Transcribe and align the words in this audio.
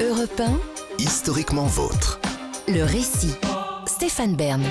Europe 0.00 0.40
1, 0.40 0.58
Historiquement 0.98 1.66
vôtre. 1.66 2.20
le 2.68 2.82
récit. 2.84 3.34
Stéphane 3.86 4.34
Bern. 4.36 4.62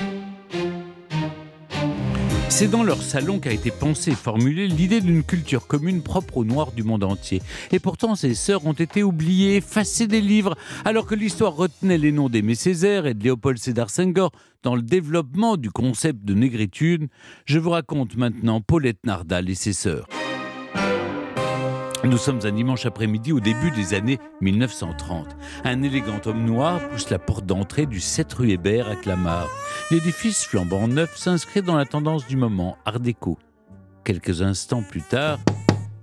C'est 2.48 2.68
dans 2.68 2.82
leur 2.82 3.00
salon 3.02 3.38
qu'a 3.38 3.52
été 3.52 3.70
pensée 3.70 4.10
et 4.12 4.14
formulée 4.14 4.66
l'idée 4.66 5.00
d'une 5.00 5.22
culture 5.22 5.66
commune 5.66 6.02
propre 6.02 6.38
aux 6.38 6.44
Noirs 6.44 6.72
du 6.72 6.82
monde 6.82 7.04
entier. 7.04 7.40
Et 7.72 7.78
pourtant, 7.78 8.14
ces 8.16 8.34
sœurs 8.34 8.66
ont 8.66 8.72
été 8.72 9.02
oubliées, 9.02 9.56
effacées 9.56 10.06
des 10.08 10.20
livres, 10.20 10.56
alors 10.84 11.06
que 11.06 11.14
l'histoire 11.14 11.54
retenait 11.54 11.98
les 11.98 12.12
noms 12.12 12.28
d'Aimé 12.28 12.54
Césaire 12.54 13.06
et 13.06 13.14
de 13.14 13.22
Léopold 13.22 13.58
Sédar 13.58 13.90
Senghor 13.90 14.32
dans 14.62 14.74
le 14.74 14.82
développement 14.82 15.56
du 15.56 15.70
concept 15.70 16.24
de 16.24 16.34
négritude. 16.34 17.08
Je 17.44 17.58
vous 17.58 17.70
raconte 17.70 18.16
maintenant 18.16 18.60
Paulette 18.60 19.04
Nardal 19.04 19.48
et 19.48 19.54
ses 19.54 19.72
sœurs. 19.72 20.08
Nous 22.02 22.16
sommes 22.16 22.40
un 22.44 22.52
dimanche 22.52 22.86
après-midi 22.86 23.30
au 23.30 23.40
début 23.40 23.70
des 23.70 23.92
années 23.92 24.18
1930. 24.40 25.36
Un 25.64 25.82
élégant 25.82 26.20
homme 26.24 26.46
noir 26.46 26.80
pousse 26.88 27.10
la 27.10 27.18
porte 27.18 27.44
d'entrée 27.44 27.84
du 27.84 28.00
7 28.00 28.32
rue 28.32 28.50
Hébert 28.50 28.88
à 28.88 28.96
Clamart. 28.96 29.48
L'édifice 29.90 30.46
flambant 30.46 30.88
neuf 30.88 31.16
s'inscrit 31.18 31.60
dans 31.60 31.76
la 31.76 31.84
tendance 31.84 32.26
du 32.26 32.36
moment, 32.36 32.78
art 32.86 33.00
déco. 33.00 33.38
Quelques 34.02 34.40
instants 34.40 34.82
plus 34.82 35.02
tard, 35.02 35.38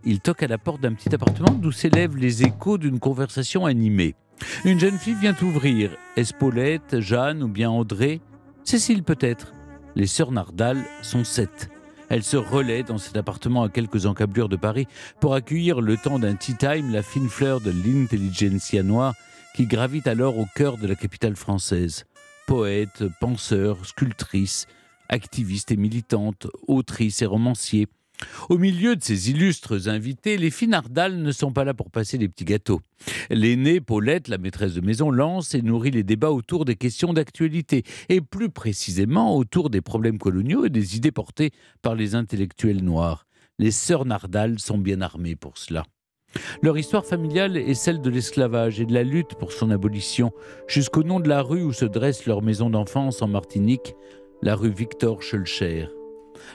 il 0.05 0.19
toque 0.19 0.43
à 0.43 0.47
la 0.47 0.59
porte 0.59 0.81
d'un 0.81 0.93
petit 0.93 1.13
appartement 1.15 1.51
d'où 1.51 1.71
s'élèvent 1.71 2.15
les 2.15 2.43
échos 2.43 2.77
d'une 2.77 2.99
conversation 2.99 3.65
animée. 3.65 4.13
Une 4.65 4.79
jeune 4.79 4.99
fille 4.99 5.15
vient 5.15 5.35
ouvrir. 5.41 5.89
Est-ce 6.15 6.33
Paulette, 6.33 6.99
Jeanne 6.99 7.41
ou 7.41 7.47
bien 7.47 7.71
André? 7.71 8.21
Cécile 8.63 9.03
peut-être? 9.03 9.53
Les 9.95 10.05
sœurs 10.07 10.31
Nardal 10.31 10.77
sont 11.01 11.23
sept. 11.23 11.71
Elles 12.09 12.23
se 12.23 12.37
relaient 12.37 12.83
dans 12.83 12.97
cet 12.97 13.17
appartement 13.17 13.63
à 13.63 13.69
quelques 13.69 14.05
encablures 14.05 14.49
de 14.49 14.55
Paris 14.55 14.87
pour 15.19 15.33
accueillir 15.33 15.81
le 15.81 15.97
temps 15.97 16.19
d'un 16.19 16.35
tea 16.35 16.55
time 16.55 16.91
la 16.91 17.03
fine 17.03 17.29
fleur 17.29 17.59
de 17.59 17.71
l'intelligentsia 17.71 18.83
noire 18.83 19.13
qui 19.55 19.65
gravite 19.65 20.07
alors 20.07 20.37
au 20.37 20.45
cœur 20.55 20.77
de 20.77 20.87
la 20.87 20.95
capitale 20.95 21.35
française. 21.35 22.05
Poète, 22.45 23.03
penseur, 23.19 23.85
sculptrice, 23.85 24.67
activiste 25.09 25.71
et 25.71 25.77
militante, 25.77 26.47
autrice 26.67 27.21
et 27.21 27.25
romancier. 27.25 27.87
Au 28.49 28.57
milieu 28.57 28.95
de 28.95 29.03
ces 29.03 29.29
illustres 29.29 29.87
invités, 29.87 30.37
les 30.37 30.49
filles 30.49 30.69
Nardal 30.69 31.21
ne 31.21 31.31
sont 31.31 31.51
pas 31.51 31.63
là 31.63 31.73
pour 31.73 31.91
passer 31.91 32.17
les 32.17 32.27
petits 32.27 32.45
gâteaux. 32.45 32.81
L'aînée, 33.29 33.81
Paulette, 33.81 34.27
la 34.27 34.37
maîtresse 34.37 34.73
de 34.73 34.81
maison, 34.81 35.11
lance 35.11 35.53
et 35.53 35.61
nourrit 35.61 35.91
les 35.91 36.03
débats 36.03 36.31
autour 36.31 36.65
des 36.65 36.75
questions 36.75 37.13
d'actualité, 37.13 37.83
et 38.09 38.21
plus 38.21 38.49
précisément 38.49 39.35
autour 39.37 39.69
des 39.69 39.81
problèmes 39.81 40.17
coloniaux 40.17 40.65
et 40.65 40.69
des 40.69 40.95
idées 40.95 41.11
portées 41.11 41.51
par 41.81 41.95
les 41.95 42.15
intellectuels 42.15 42.83
noirs. 42.83 43.27
Les 43.59 43.71
sœurs 43.71 44.05
Nardal 44.05 44.59
sont 44.59 44.77
bien 44.77 45.01
armées 45.01 45.35
pour 45.35 45.57
cela. 45.57 45.83
Leur 46.61 46.77
histoire 46.77 47.05
familiale 47.05 47.57
est 47.57 47.73
celle 47.73 48.01
de 48.01 48.09
l'esclavage 48.09 48.79
et 48.79 48.85
de 48.85 48.93
la 48.93 49.03
lutte 49.03 49.35
pour 49.35 49.51
son 49.51 49.71
abolition, 49.71 50.31
jusqu'au 50.67 51.03
nom 51.03 51.19
de 51.19 51.29
la 51.29 51.41
rue 51.41 51.63
où 51.63 51.73
se 51.73 51.85
dresse 51.85 52.25
leur 52.25 52.41
maison 52.41 52.69
d'enfance 52.69 53.21
en 53.21 53.27
Martinique, 53.27 53.95
la 54.41 54.55
rue 54.55 54.71
Victor 54.71 55.21
Schulcher. 55.23 55.87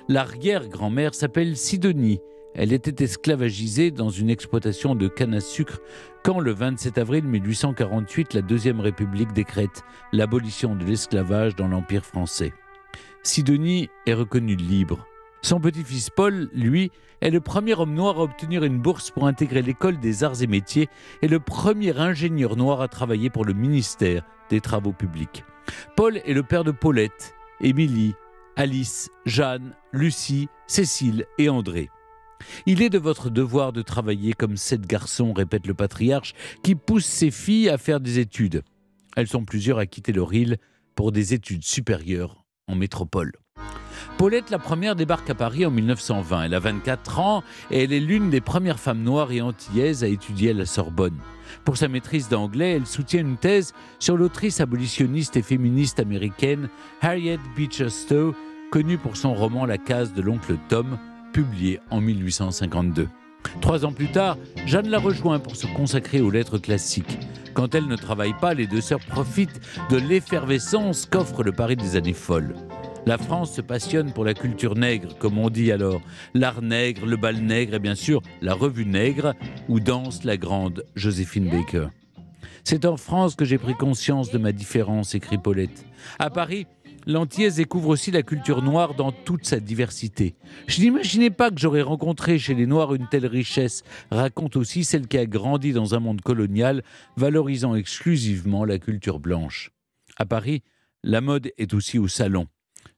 L'arrière-grand-mère 0.09 1.15
s'appelle 1.15 1.57
Sidonie. 1.57 2.21
Elle 2.55 2.73
était 2.73 3.05
esclavagisée 3.05 3.91
dans 3.91 4.11
une 4.11 4.29
exploitation 4.29 4.95
de 4.95 5.09
canne 5.09 5.35
à 5.35 5.41
sucre 5.41 5.81
quand, 6.23 6.39
le 6.39 6.53
27 6.53 6.99
avril 6.99 7.25
1848, 7.25 8.35
la 8.35 8.43
Deuxième 8.43 8.81
République 8.81 9.33
décrète 9.33 9.83
l'abolition 10.13 10.77
de 10.77 10.85
l'esclavage 10.85 11.57
dans 11.57 11.69
l'Empire 11.69 12.05
français. 12.05 12.53
Sidonie 13.23 13.89
est 14.07 14.15
reconnue 14.15 14.57
libre. 14.57 15.07
Son 15.41 15.61
petit-fils 15.61 16.11
Paul, 16.11 16.51
lui, 16.53 16.93
est 17.21 17.31
le 17.31 17.41
premier 17.41 17.75
homme 17.75 17.95
noir 17.95 18.19
à 18.19 18.23
obtenir 18.23 18.65
une 18.65 18.79
bourse 18.79 19.11
pour 19.11 19.27
intégrer 19.27 19.63
l'école 19.63 19.99
des 19.99 20.23
arts 20.23 20.43
et 20.43 20.47
métiers 20.47 20.89
et 21.23 21.29
le 21.29 21.41
premier 21.41 21.99
ingénieur 21.99 22.57
noir 22.57 22.81
à 22.81 22.89
travailler 22.89 23.31
pour 23.31 23.45
le 23.45 23.55
ministère 23.55 24.25
des 24.51 24.61
Travaux 24.61 24.93
publics. 24.93 25.45
Paul 25.97 26.19
est 26.19 26.35
le 26.35 26.43
père 26.43 26.65
de 26.65 26.71
Paulette, 26.71 27.35
Émilie, 27.61 28.15
Alice, 28.56 29.11
Jeanne, 29.25 29.75
Lucie, 29.92 30.48
Cécile 30.67 31.27
et 31.39 31.48
André. 31.48 31.89
Il 32.67 32.83
est 32.83 32.90
de 32.90 32.98
votre 32.98 33.30
devoir 33.30 33.73
de 33.73 33.83
travailler 33.83 34.33
comme 34.35 34.57
sept 34.57 34.86
garçons, 34.86 35.33
répète 35.33 35.67
le 35.67 35.74
patriarche, 35.74 36.35
qui 36.62 36.74
pousse 36.74 37.07
ses 37.07 37.30
filles 37.30 37.70
à 37.70 37.79
faire 37.79 38.01
des 38.01 38.18
études. 38.18 38.62
Elles 39.17 39.29
sont 39.29 39.45
plusieurs 39.45 39.79
à 39.79 39.86
quitter 39.86 40.12
leur 40.12 40.35
île 40.35 40.58
pour 40.95 41.12
des 41.12 41.35
études 41.35 41.64
supérieures 41.64 42.45
en 42.67 42.74
métropole. 42.74 43.33
Paulette, 44.18 44.50
la 44.50 44.58
première, 44.58 44.95
débarque 44.95 45.30
à 45.30 45.34
Paris 45.34 45.67
en 45.67 45.70
1920. 45.70 46.45
Elle 46.45 46.55
a 46.55 46.61
24 46.61 47.18
ans 47.18 47.42
et 47.70 47.84
elle 47.84 47.92
est 47.92 48.00
l'une 48.00 48.30
des 48.30 48.40
premières 48.40 48.78
femmes 48.78 49.02
noires 49.02 49.33
et 49.33 49.40
antillaises 49.40 50.05
à 50.05 50.08
étudier 50.08 50.50
à 50.50 50.55
la 50.55 50.67
Sorbonne. 50.67 51.17
Pour 51.64 51.77
sa 51.77 51.89
maîtrise 51.89 52.28
d'anglais, 52.28 52.73
elle 52.73 52.86
soutient 52.86 53.20
une 53.20 53.36
thèse 53.36 53.74
sur 53.98 54.17
l'autrice 54.17 54.61
abolitionniste 54.61 55.36
et 55.36 55.42
féministe 55.42 56.00
américaine 56.00 56.68
Harriet 57.00 57.40
Beecher 57.56 57.89
Stowe, 57.89 58.34
connue 58.70 58.98
pour 58.98 59.17
son 59.17 59.34
roman 59.34 59.67
La 59.67 59.79
case 59.79 60.12
de 60.14 60.23
l'oncle 60.23 60.56
Tom, 60.68 60.98
publié 61.33 61.80
en 61.90 62.00
1852. 62.00 63.08
Trois 63.61 63.84
ans 63.84 63.92
plus 63.92 64.11
tard, 64.11 64.36
Jeanne 64.67 64.89
la 64.89 64.98
rejoint 64.98 65.39
pour 65.39 65.56
se 65.56 65.67
consacrer 65.67 66.20
aux 66.20 66.30
lettres 66.30 66.58
classiques. 66.58 67.18
Quand 67.55 67.74
elle 67.74 67.86
ne 67.86 67.96
travaille 67.96 68.34
pas, 68.40 68.55
les 68.55 68.67
deux 68.67 68.80
sœurs 68.80 69.00
profitent 69.00 69.61
de 69.90 69.96
l'effervescence 69.96 71.06
qu'offre 71.06 71.42
le 71.42 71.52
Paris 71.52 71.77
des 71.77 71.96
années 71.96 72.12
folles. 72.12 72.55
La 73.05 73.18
France 73.18 73.52
se 73.55 73.61
passionne 73.61 74.13
pour 74.13 74.24
la 74.24 74.33
culture 74.33 74.77
nègre, 74.77 75.18
comme 75.18 75.36
on 75.36 75.51
dit 75.51 75.73
alors. 75.73 76.01
L'art 76.35 76.63
nègre, 76.63 77.05
le 77.05 77.17
bal 77.17 77.39
nègre 77.39 77.74
et 77.74 77.79
bien 77.80 77.96
sûr 77.96 78.23
la 78.40 78.55
revue 78.55 78.86
nègre 78.86 79.35
où 79.68 79.80
danse 79.80 80.23
la 80.23 80.36
grande 80.36 80.85
Joséphine 80.95 81.51
Baker. 81.51 81.89
C'est 82.62 82.85
en 82.85 82.96
France 82.96 83.35
que 83.35 83.45
j'ai 83.45 83.58
pris 83.58 83.74
conscience 83.74 84.30
de 84.30 84.39
ma 84.39 84.52
différence, 84.52 85.17
écrit 85.17 85.36
Paulette. 85.36 85.85
À 86.20 86.30
Paris, 86.30 86.67
l'Antillaise 87.05 87.57
découvre 87.57 87.89
aussi 87.89 88.12
la 88.12 88.23
culture 88.23 88.62
noire 88.62 88.95
dans 88.95 89.11
toute 89.11 89.46
sa 89.46 89.58
diversité. 89.58 90.36
Je 90.68 90.80
n'imaginais 90.80 91.30
pas 91.30 91.51
que 91.51 91.58
j'aurais 91.58 91.83
rencontré 91.83 92.39
chez 92.39 92.55
les 92.55 92.67
Noirs 92.67 92.95
une 92.95 93.08
telle 93.08 93.27
richesse, 93.27 93.83
raconte 94.12 94.55
aussi 94.55 94.85
celle 94.85 95.08
qui 95.08 95.18
a 95.18 95.27
grandi 95.27 95.73
dans 95.73 95.96
un 95.96 96.01
monde 96.01 96.20
colonial 96.20 96.85
valorisant 97.17 97.74
exclusivement 97.74 98.64
la 98.64 98.79
culture 98.79 99.18
blanche. 99.18 99.73
À 100.18 100.24
Paris, 100.24 100.62
la 101.02 101.20
mode 101.20 101.51
est 101.58 101.74
aussi 101.74 101.98
au 101.98 102.07
salon. 102.07 102.46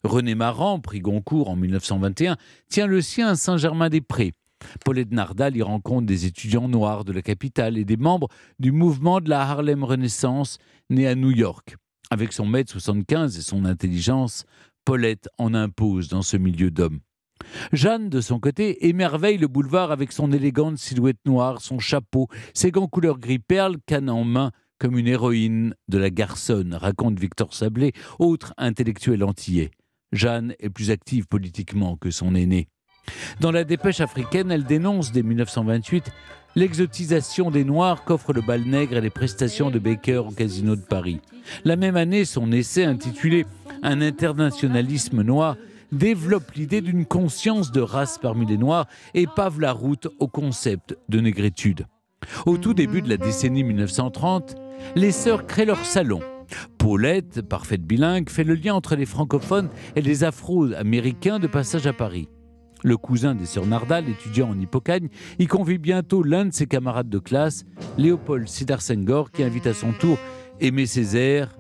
René 0.04 0.34
Marant, 0.34 0.80
prix 0.80 1.00
Goncourt 1.00 1.48
en 1.48 1.56
1921, 1.56 2.36
tient 2.68 2.86
le 2.86 3.00
sien 3.00 3.28
à 3.28 3.34
Saint-Germain-des-Prés. 3.36 4.32
Paulette 4.84 5.12
Nardal 5.12 5.56
y 5.56 5.62
rencontre 5.62 6.06
des 6.06 6.26
étudiants 6.26 6.68
noirs 6.68 7.04
de 7.04 7.12
la 7.12 7.22
capitale 7.22 7.78
et 7.78 7.84
des 7.84 7.96
membres 7.96 8.28
du 8.58 8.70
mouvement 8.70 9.20
de 9.20 9.30
la 9.30 9.40
Harlem 9.40 9.82
Renaissance 9.82 10.58
né 10.90 11.08
à 11.08 11.14
New 11.14 11.30
York. 11.30 11.76
Avec 12.10 12.32
son 12.32 12.46
mètre 12.46 12.70
75 12.70 13.38
et 13.38 13.42
son 13.42 13.64
intelligence, 13.64 14.44
Paulette 14.84 15.28
en 15.38 15.54
impose 15.54 16.08
dans 16.08 16.22
ce 16.22 16.36
milieu 16.36 16.70
d'hommes. 16.70 17.00
Jeanne, 17.72 18.10
de 18.10 18.20
son 18.20 18.38
côté, 18.38 18.86
émerveille 18.86 19.38
le 19.38 19.48
boulevard 19.48 19.90
avec 19.90 20.12
son 20.12 20.32
élégante 20.32 20.78
silhouette 20.78 21.24
noire, 21.24 21.60
son 21.60 21.78
chapeau, 21.78 22.28
ses 22.52 22.70
gants 22.70 22.88
couleur 22.88 23.18
gris 23.18 23.38
perle, 23.38 23.76
canne 23.86 24.10
en 24.10 24.24
main, 24.24 24.50
comme 24.78 24.98
une 24.98 25.08
héroïne 25.08 25.74
de 25.88 25.98
la 25.98 26.10
garçonne, 26.10 26.74
raconte 26.74 27.18
Victor 27.18 27.54
Sablé, 27.54 27.92
autre 28.18 28.52
intellectuel 28.58 29.24
antillais. 29.24 29.70
Jeanne 30.14 30.54
est 30.60 30.70
plus 30.70 30.90
active 30.90 31.26
politiquement 31.26 31.96
que 31.96 32.10
son 32.10 32.34
aînée. 32.34 32.68
Dans 33.40 33.50
la 33.50 33.64
dépêche 33.64 34.00
africaine, 34.00 34.50
elle 34.50 34.64
dénonce 34.64 35.12
dès 35.12 35.22
1928 35.22 36.10
l'exotisation 36.56 37.50
des 37.50 37.64
Noirs 37.64 38.04
qu'offre 38.04 38.32
le 38.32 38.40
bal 38.40 38.62
nègre 38.62 38.96
et 38.96 39.00
les 39.00 39.10
prestations 39.10 39.70
de 39.70 39.78
Baker 39.78 40.18
au 40.18 40.30
Casino 40.30 40.76
de 40.76 40.80
Paris. 40.80 41.20
La 41.64 41.76
même 41.76 41.96
année, 41.96 42.24
son 42.24 42.52
essai 42.52 42.84
intitulé 42.84 43.44
Un 43.82 44.00
internationalisme 44.00 45.22
noir 45.22 45.56
développe 45.92 46.52
l'idée 46.52 46.80
d'une 46.80 47.06
conscience 47.06 47.72
de 47.72 47.80
race 47.80 48.18
parmi 48.18 48.46
les 48.46 48.56
Noirs 48.56 48.86
et 49.14 49.26
pave 49.26 49.60
la 49.60 49.72
route 49.72 50.08
au 50.18 50.28
concept 50.28 50.96
de 51.08 51.20
négritude. 51.20 51.86
Au 52.46 52.56
tout 52.56 52.74
début 52.74 53.02
de 53.02 53.08
la 53.08 53.16
décennie 53.16 53.64
1930, 53.64 54.54
les 54.96 55.12
sœurs 55.12 55.46
créent 55.46 55.66
leur 55.66 55.84
salon. 55.84 56.20
Paulette, 56.78 57.42
parfaite 57.42 57.82
bilingue, 57.82 58.28
fait 58.28 58.44
le 58.44 58.54
lien 58.54 58.74
entre 58.74 58.96
les 58.96 59.06
francophones 59.06 59.68
et 59.96 60.02
les 60.02 60.24
afro-américains 60.24 61.38
de 61.38 61.46
passage 61.46 61.86
à 61.86 61.92
Paris. 61.92 62.28
Le 62.82 62.96
cousin 62.96 63.34
des 63.34 63.46
sœurs 63.46 63.66
Nardal, 63.66 64.08
étudiant 64.08 64.50
en 64.50 64.60
Hippocagne, 64.60 65.08
y 65.38 65.46
convie 65.46 65.78
bientôt 65.78 66.22
l'un 66.22 66.44
de 66.44 66.52
ses 66.52 66.66
camarades 66.66 67.08
de 67.08 67.18
classe, 67.18 67.64
Léopold 67.96 68.46
Sédar 68.46 68.82
Senghor, 68.82 69.30
qui 69.30 69.42
invite 69.42 69.66
à 69.66 69.72
son 69.74 69.92
tour 69.92 70.18
Aimé 70.60 70.84
Césaire, 70.84 71.56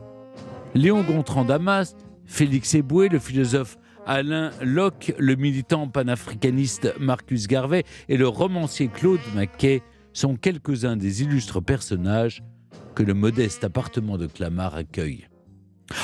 Léon 0.74 1.02
Gontran 1.02 1.44
Damas, 1.44 1.96
Félix 2.26 2.74
Eboué, 2.74 3.08
le 3.08 3.18
philosophe 3.18 3.78
Alain 4.06 4.50
Locke, 4.60 5.14
le 5.18 5.34
militant 5.34 5.88
panafricaniste 5.88 6.92
Marcus 7.00 7.46
Garvey 7.46 7.84
et 8.08 8.16
le 8.16 8.28
romancier 8.28 8.88
Claude 8.88 9.20
Maquet 9.34 9.82
sont 10.12 10.36
quelques-uns 10.36 10.96
des 10.96 11.22
illustres 11.22 11.62
personnages 11.62 12.42
que 12.94 13.02
le 13.02 13.14
modeste 13.14 13.64
appartement 13.64 14.16
de 14.16 14.26
Clamart 14.26 14.74
accueille. 14.74 15.28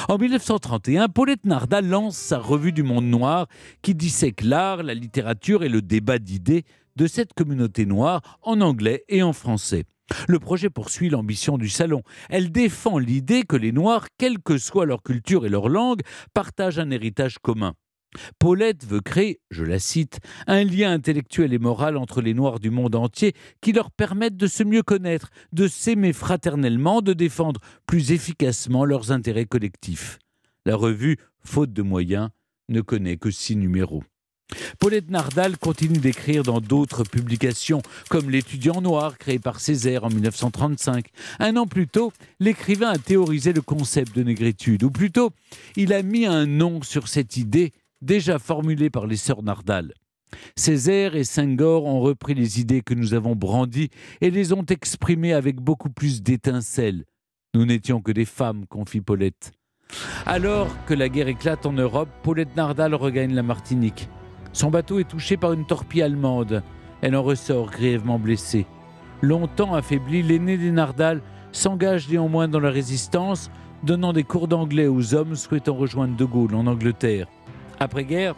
En 0.09 0.19
1931, 0.19 1.09
Paulette 1.09 1.47
Nardal 1.47 1.89
lance 1.89 2.17
sa 2.17 2.39
revue 2.39 2.73
du 2.73 2.83
monde 2.83 3.07
noir 3.07 3.47
qui 3.83 3.95
dissèque 3.95 4.43
l'art, 4.43 4.83
la 4.83 4.95
littérature 4.95 5.63
et 5.63 5.69
le 5.69 5.83
débat 5.83 6.19
d'idées 6.19 6.65
de 6.97 7.07
cette 7.07 7.33
communauté 7.33 7.87
noire 7.87 8.39
en 8.43 8.61
anglais 8.61 9.05
et 9.09 9.23
en 9.23 9.33
français. 9.33 9.85
Le 10.29 10.39
projet 10.39 10.71
poursuit 10.71 11.09
l'ambition 11.09 11.57
du 11.57 11.69
salon. 11.69 12.03
Elle 12.29 12.51
défend 12.51 12.99
l'idée 12.99 13.45
que 13.45 13.57
les 13.57 13.73
Noirs, 13.73 14.07
quelle 14.19 14.41
que 14.41 14.59
soit 14.59 14.87
leur 14.87 15.03
culture 15.03 15.47
et 15.47 15.49
leur 15.49 15.69
langue, 15.69 16.01
partagent 16.35 16.81
un 16.81 16.91
héritage 16.91 17.39
commun. 17.39 17.75
Paulette 18.39 18.85
veut 18.87 19.01
créer, 19.01 19.41
je 19.51 19.65
la 19.65 19.79
cite, 19.79 20.21
un 20.47 20.65
lien 20.65 20.93
intellectuel 20.93 21.53
et 21.53 21.59
moral 21.59 21.97
entre 21.97 22.21
les 22.21 22.35
Noirs 22.35 22.61
du 22.61 22.71
monde 22.71 22.95
entier 22.95 23.35
qui 23.61 23.73
leur 23.73 23.91
permette 23.91 24.37
de 24.37 24.47
se 24.47 24.63
mieux 24.65 24.83
connaître, 24.83 25.31
de 25.53 25.69
s'aimer 25.69 26.13
fraternellement, 26.13 27.03
de 27.03 27.13
défendre 27.13 27.61
plus 27.87 28.13
efficacement 28.13 28.85
leurs 28.85 29.13
intérêts 29.13 29.47
collectifs. 29.47 30.19
La 30.67 30.77
revue, 30.77 31.19
faute 31.45 31.73
de 31.73 31.83
moyens, 31.83 32.31
ne 32.69 32.81
connaît 32.81 33.17
que 33.17 33.31
six 33.31 33.57
numéros. 33.57 34.03
Paulette 34.79 35.11
Nardal 35.11 35.59
continue 35.59 35.99
d'écrire 35.99 36.43
dans 36.43 36.61
d'autres 36.61 37.05
publications, 37.05 37.83
comme 38.09 38.31
L'étudiant 38.31 38.81
noir, 38.81 39.19
créé 39.19 39.39
par 39.39 39.61
Césaire 39.61 40.05
en 40.05 40.09
1935. 40.09 41.07
Un 41.39 41.57
an 41.57 41.67
plus 41.67 41.87
tôt, 41.87 42.13
l'écrivain 42.41 42.89
a 42.89 42.99
théorisé 42.99 43.53
le 43.53 43.63
concept 43.63 44.15
de 44.17 44.23
négritude, 44.23 44.83
ou 44.83 44.91
plutôt, 44.91 45.31
il 45.77 45.93
a 45.93 46.03
mis 46.03 46.27
un 46.27 46.47
nom 46.47 46.83
sur 46.83 47.09
cette 47.09 47.37
idée 47.37 47.73
déjà 48.03 48.39
formulée 48.39 48.91
par 48.91 49.07
les 49.07 49.17
sœurs 49.17 49.43
Nardal. 49.43 49.95
Césaire 50.57 51.17
et 51.17 51.25
Senghor 51.25 51.85
ont 51.87 52.01
repris 52.01 52.35
les 52.35 52.61
idées 52.61 52.83
que 52.83 52.95
nous 52.95 53.15
avons 53.15 53.35
brandies 53.35 53.91
et 54.21 54.31
les 54.31 54.53
ont 54.53 54.65
exprimées 54.65 55.33
avec 55.33 55.61
beaucoup 55.61 55.91
plus 55.91 56.23
d'étincelles. 56.23 57.05
Nous 57.55 57.65
n'étions 57.65 58.01
que 58.01 58.13
des 58.13 58.25
femmes, 58.25 58.67
confie 58.67 59.01
Paulette. 59.01 59.53
Alors 60.25 60.69
que 60.87 60.95
la 60.95 61.09
guerre 61.09 61.29
éclate 61.29 61.67
en 61.67 61.73
Europe, 61.73 62.09
Paulette 62.23 62.57
Nardal 62.57 62.95
regagne 62.95 63.35
la 63.35 63.43
Martinique. 63.43 64.09
Son 64.53 64.71
bateau 64.71 65.01
est 65.01 65.09
touché 65.09 65.37
par 65.37 65.53
une 65.53 65.67
torpille 65.67 66.03
allemande. 66.03 66.63
Elle 67.03 67.17
en 67.17 67.23
ressort 67.23 67.71
grièvement 67.71 68.19
blessée. 68.19 68.67
Longtemps 69.23 69.75
affaiblie, 69.75 70.23
l'aîné 70.23 70.57
des 70.57 70.71
Nardal 70.71 71.23
s'engage 71.53 72.09
néanmoins 72.09 72.47
dans 72.47 72.61
la 72.61 72.71
résistance, 72.71 73.51
donnant 73.83 74.13
des 74.13 74.25
cours 74.25 74.49
d'anglais 74.49 74.87
aux 74.87 75.15
hommes 75.15 75.35
souhaitant 75.35 75.75
rejoindre 75.75 76.17
De 76.17 76.25
Gaulle 76.25 76.55
en 76.55 76.67
Angleterre. 76.67 77.27
Après-guerre, 77.83 78.35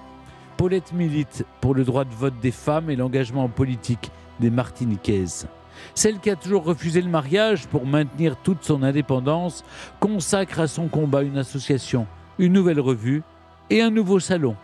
Paulette 0.56 0.92
milite 0.92 1.44
pour 1.60 1.74
le 1.74 1.82
droit 1.82 2.04
de 2.04 2.14
vote 2.14 2.38
des 2.40 2.52
femmes 2.52 2.90
et 2.90 2.96
l'engagement 2.96 3.48
politique 3.48 4.12
des 4.38 4.50
Martiniquaises. 4.50 5.48
Celle 5.96 6.20
qui 6.20 6.30
a 6.30 6.36
toujours 6.36 6.62
refusé 6.62 7.02
le 7.02 7.08
mariage 7.08 7.66
pour 7.66 7.84
maintenir 7.84 8.36
toute 8.36 8.62
son 8.62 8.84
indépendance 8.84 9.64
consacre 9.98 10.60
à 10.60 10.68
son 10.68 10.86
combat 10.86 11.22
une 11.22 11.38
association, 11.38 12.06
une 12.38 12.52
nouvelle 12.52 12.78
revue 12.78 13.24
et 13.68 13.82
un 13.82 13.90
nouveau 13.90 14.20
salon. 14.20 14.54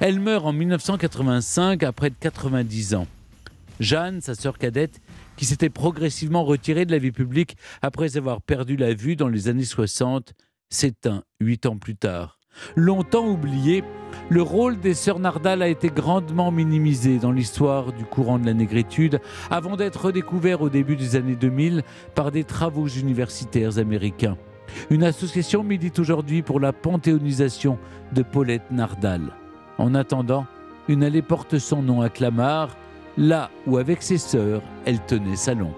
Elle 0.00 0.20
meurt 0.20 0.46
en 0.46 0.54
1985 0.54 1.82
à 1.82 1.92
près 1.92 2.08
de 2.08 2.16
90 2.18 2.94
ans. 2.94 3.06
Jeanne, 3.80 4.22
sa 4.22 4.34
sœur 4.34 4.56
cadette, 4.56 5.02
qui 5.36 5.44
s'était 5.44 5.68
progressivement 5.68 6.44
retirée 6.44 6.86
de 6.86 6.92
la 6.92 6.98
vie 6.98 7.12
publique 7.12 7.58
après 7.82 8.16
avoir 8.16 8.40
perdu 8.40 8.76
la 8.76 8.94
vue 8.94 9.16
dans 9.16 9.28
les 9.28 9.48
années 9.48 9.64
60, 9.64 10.32
s'éteint 10.70 11.24
huit 11.40 11.66
ans 11.66 11.76
plus 11.76 11.96
tard. 11.96 12.38
Longtemps 12.76 13.26
oublié, 13.26 13.84
le 14.30 14.42
rôle 14.42 14.78
des 14.78 14.94
sœurs 14.94 15.18
Nardal 15.18 15.62
a 15.62 15.68
été 15.68 15.88
grandement 15.88 16.50
minimisé 16.50 17.18
dans 17.18 17.32
l'histoire 17.32 17.92
du 17.92 18.04
courant 18.04 18.38
de 18.38 18.46
la 18.46 18.54
négritude 18.54 19.20
avant 19.50 19.76
d'être 19.76 20.06
redécouvert 20.06 20.62
au 20.62 20.70
début 20.70 20.96
des 20.96 21.16
années 21.16 21.36
2000 21.36 21.82
par 22.14 22.30
des 22.30 22.44
travaux 22.44 22.88
universitaires 22.88 23.78
américains. 23.78 24.36
Une 24.90 25.04
association 25.04 25.62
milite 25.62 25.98
aujourd'hui 25.98 26.42
pour 26.42 26.58
la 26.58 26.72
panthéonisation 26.72 27.78
de 28.12 28.22
Paulette 28.22 28.70
Nardal. 28.70 29.32
En 29.78 29.94
attendant, 29.94 30.46
une 30.88 31.04
allée 31.04 31.22
porte 31.22 31.58
son 31.58 31.82
nom 31.82 32.00
à 32.00 32.08
Clamart, 32.08 32.76
là 33.16 33.50
où 33.66 33.78
avec 33.78 34.02
ses 34.02 34.18
sœurs, 34.18 34.62
elle 34.84 35.00
tenait 35.04 35.36
salon. 35.36 35.72